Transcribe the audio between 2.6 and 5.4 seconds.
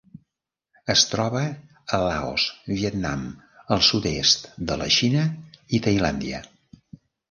Vietnam, el sud-est de la Xina